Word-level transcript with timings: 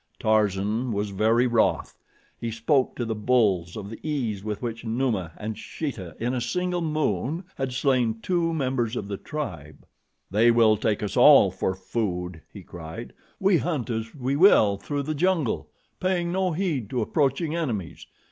Tarzan 0.17 0.91
was 0.93 1.11
very 1.11 1.45
wroth. 1.45 1.95
He 2.39 2.49
spoke 2.49 2.95
to 2.95 3.05
the 3.05 3.13
bulls 3.13 3.77
of 3.77 3.91
the 3.91 3.99
ease 4.01 4.43
with 4.43 4.59
which 4.59 4.83
Numa 4.83 5.31
and 5.37 5.55
Sheeta, 5.55 6.15
in 6.19 6.33
a 6.33 6.41
single 6.41 6.81
moon, 6.81 7.43
had 7.53 7.71
slain 7.71 8.19
two 8.19 8.51
members 8.51 8.95
of 8.95 9.07
the 9.07 9.17
tribe. 9.17 9.85
"They 10.31 10.49
will 10.49 10.75
take 10.75 11.03
us 11.03 11.15
all 11.15 11.51
for 11.51 11.75
food," 11.75 12.41
he 12.51 12.63
cried. 12.63 13.13
"We 13.39 13.59
hunt 13.59 13.91
as 13.91 14.15
we 14.15 14.35
will 14.35 14.77
through 14.77 15.03
the 15.03 15.13
jungle, 15.13 15.69
paying 15.99 16.31
no 16.31 16.51
heed 16.51 16.89
to 16.89 17.01
approaching 17.03 17.55
enemies. 17.55 18.07